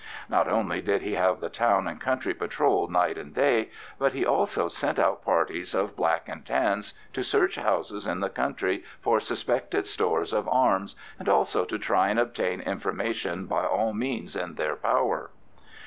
Not 0.27 0.47
only 0.47 0.81
did 0.81 1.03
he 1.03 1.13
have 1.13 1.39
the 1.41 1.49
town 1.49 1.87
and 1.87 2.01
country 2.01 2.33
patrolled 2.33 2.91
night 2.91 3.19
and 3.19 3.35
day, 3.35 3.69
but 3.99 4.13
he 4.13 4.25
also 4.25 4.67
sent 4.67 4.97
out 4.97 5.23
parties 5.23 5.75
of 5.75 5.95
"Black 5.95 6.27
and 6.27 6.43
Tans" 6.43 6.95
to 7.13 7.21
search 7.23 7.55
houses 7.55 8.07
in 8.07 8.19
the 8.19 8.27
country 8.31 8.83
for 8.99 9.19
suspected 9.19 9.85
stores 9.85 10.33
of 10.33 10.47
arms, 10.49 10.95
and 11.19 11.29
also 11.29 11.65
to 11.65 11.77
try 11.77 12.09
and 12.09 12.19
obtain 12.19 12.61
information 12.61 13.45
by 13.45 13.63
all 13.63 13.93
means 13.93 14.35
in 14.35 14.55
their 14.55 14.75
power. 14.75 15.29